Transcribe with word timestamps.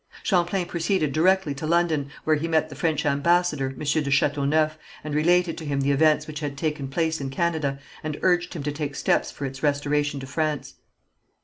Champlain 0.23 0.65
proceeded 0.65 1.11
directly 1.13 1.53
to 1.53 1.67
London, 1.67 2.09
where 2.23 2.35
he 2.35 2.47
met 2.47 2.69
the 2.69 2.75
French 2.75 3.05
ambassador, 3.05 3.67
M. 3.67 3.77
de 3.79 4.09
Chateauneuf, 4.09 4.75
and 5.03 5.13
related 5.13 5.59
to 5.59 5.63
him 5.63 5.81
the 5.81 5.91
events 5.91 6.25
which 6.25 6.39
had 6.39 6.57
taken 6.57 6.87
place 6.87 7.21
in 7.21 7.29
Canada, 7.29 7.77
and 8.03 8.17
urged 8.23 8.55
him 8.55 8.63
to 8.63 8.71
take 8.71 8.95
steps 8.95 9.29
for 9.29 9.45
its 9.45 9.61
restoration 9.61 10.19
to 10.19 10.25
France. 10.25 10.73